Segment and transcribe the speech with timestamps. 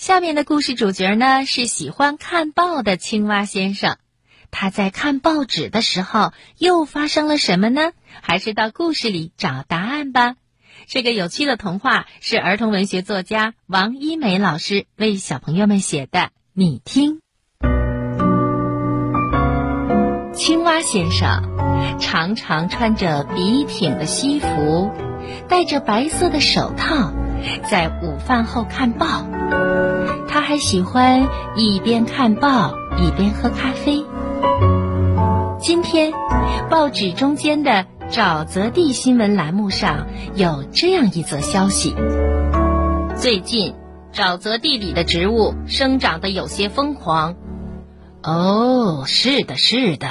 [0.00, 3.98] 下面的故事主角呢是喜欢看报的青蛙先生，
[4.50, 7.92] 他在看报纸的时候又发生了什么呢？
[8.22, 10.36] 还是到故事里找答案吧。
[10.86, 17.20] 这个有趣的童话是儿童文学作家王一梅老师为小朋友们写的，你听。
[20.32, 24.90] 青蛙先生常常穿着笔挺的西服，
[25.46, 27.12] 戴着白色的手套，
[27.68, 29.26] 在午饭后看报。
[30.28, 34.04] 他还喜欢一边看报一边喝咖啡。
[35.58, 36.12] 今天，
[36.70, 41.94] 报纸中间的沼泽地新闻栏目上有这样一则消息：
[43.16, 43.74] 最近，
[44.12, 47.36] 沼泽地里的植物生长得有些疯狂。
[48.22, 50.08] 哦，是的，是的，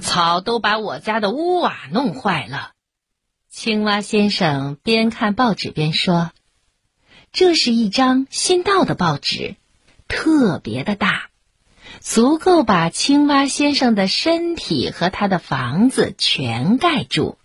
[0.00, 2.70] 草都把我家的屋瓦弄坏了。
[3.50, 6.30] 青蛙先生边看报纸边说
[7.32, 9.56] ：“这是一张新到的报纸，
[10.08, 11.28] 特别的大，
[12.00, 17.36] 足够把青蛙先生的身体和他的房子全盖住。”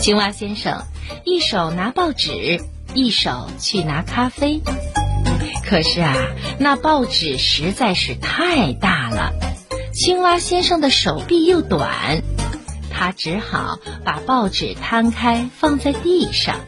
[0.00, 0.82] 青蛙先生
[1.24, 2.60] 一手拿报纸，
[2.94, 4.60] 一手去拿咖啡。
[5.64, 6.14] 可是啊，
[6.58, 9.32] 那报纸实在是太大了，
[9.92, 12.22] 青蛙先生的手臂又短，
[12.90, 16.60] 他只好把报纸摊开放在地上，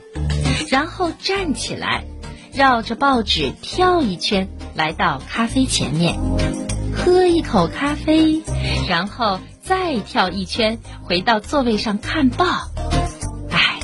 [0.71, 2.05] 然后站起来，
[2.53, 6.19] 绕着报纸跳一圈，来到咖啡前面，
[6.95, 8.43] 喝一口咖啡，
[8.89, 12.45] 然后再跳一圈，回到座位上看报。
[13.51, 13.81] 哎，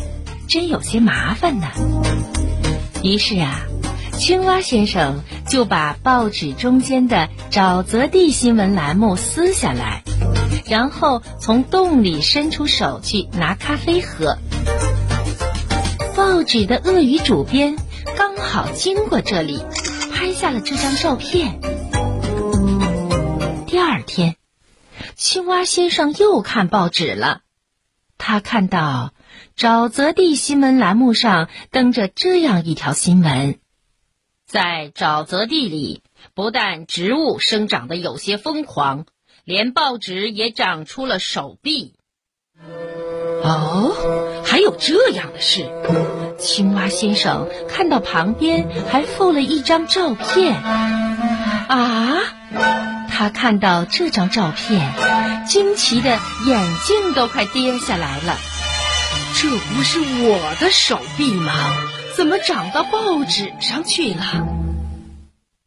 [0.48, 1.66] 真有些麻烦呢。
[3.02, 3.66] 于是啊。
[4.12, 10.02] 青蛙先生就把报纸中间的沼泽地新闻栏目撕下来，
[10.66, 14.36] 然后从洞里伸出手去拿咖啡喝。
[16.32, 17.76] 报纸的鳄鱼主编
[18.16, 19.58] 刚好经过这里，
[20.12, 21.60] 拍下了这张照片。
[23.66, 24.36] 第二天，
[25.16, 27.40] 青蛙先生又看报纸了，
[28.16, 29.12] 他看到
[29.56, 33.58] 沼泽地新闻栏目上登着这样一条新闻。
[34.46, 36.04] 在沼泽地里，
[36.34, 39.04] 不但植物生长得有些疯狂，
[39.42, 41.96] 连报纸也长出了手臂。
[43.42, 45.64] 哦，还有这样的事！
[46.36, 50.60] 青蛙先生看到旁边还附了一张照片。
[50.60, 52.16] 啊！
[53.08, 54.92] 他看到这张照片，
[55.46, 58.36] 惊奇的眼镜都快跌下来了。
[59.36, 61.54] 这不是我的手臂吗？
[62.16, 64.48] 怎么长到报纸上去了？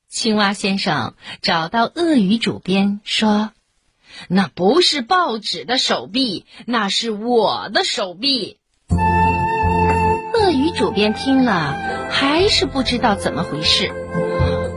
[0.10, 3.52] 青蛙先生找到鳄鱼主编说
[4.28, 8.58] ：“那不是报纸的手臂，那是我的手臂。”
[10.34, 11.76] 鳄鱼主编听了，
[12.10, 13.92] 还是不知道怎么回事。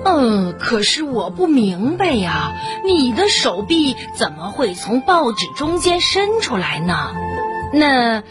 [0.04, 2.52] 嗯，可是我不明白呀，
[2.84, 7.14] 你的手臂怎么会从报纸中间伸出来呢？
[7.72, 8.22] 那，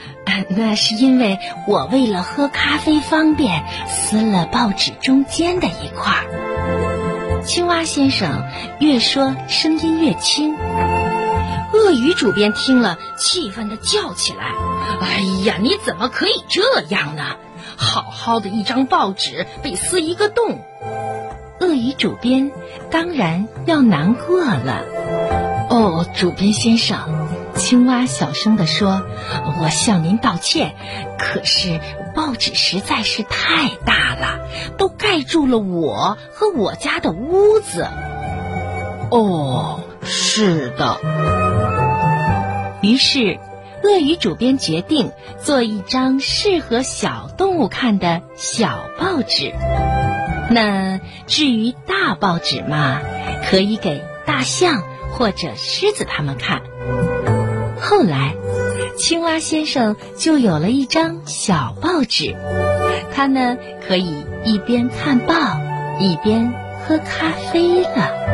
[0.49, 1.37] 那是因为
[1.67, 6.13] 我为了喝咖啡方便，撕了报纸中间的一块。
[7.43, 8.43] 青蛙先生
[8.79, 10.55] 越说声音越轻。
[11.75, 14.53] 鳄鱼主编听了，气愤的叫起来
[15.01, 17.35] ：“哎呀，你怎么可以这样呢？
[17.75, 20.61] 好好的一张报纸被撕一个洞！”
[21.59, 22.51] 鳄鱼主编
[22.89, 24.83] 当然要难过了。
[25.69, 27.27] 哦，主编先生。
[27.55, 29.03] 青蛙小声地说
[29.61, 30.75] ：“我向您道歉，
[31.17, 31.79] 可是
[32.13, 34.39] 报纸实在是太大了，
[34.77, 37.87] 都盖住了我和我家的屋子。”
[39.09, 41.44] 哦，是的。
[42.85, 43.39] 于是，
[43.83, 49.53] 鳄鱼主编决定做一张适合小动物看的小报纸。
[50.49, 53.01] 那至于大报纸嘛，
[53.49, 56.61] 可以给大象或者狮子他们看。
[57.79, 58.35] 后来，
[58.97, 62.35] 青蛙先生就有了一张小报纸，
[63.13, 63.57] 他呢
[63.87, 65.33] 可以一边看报，
[65.99, 66.53] 一边
[66.87, 68.24] 喝咖啡了。